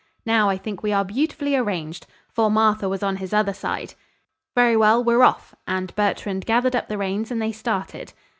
"Now 0.25 0.49
I 0.49 0.57
think 0.57 0.81
we 0.81 0.91
are 0.93 1.05
beautifully 1.05 1.55
arranged," 1.55 2.07
for 2.33 2.49
Martha 2.49 2.89
was 2.89 3.03
on 3.03 3.17
his 3.17 3.33
other 3.35 3.53
side. 3.53 3.93
"Very 4.55 4.75
well, 4.75 5.03
we're 5.03 5.21
off," 5.21 5.53
and 5.67 5.95
Bertrand 5.95 6.47
gathered 6.47 6.75
up 6.75 6.87
the 6.87 6.97
reins 6.97 7.29
and 7.29 7.39
they 7.39 7.51
started. 7.51 8.11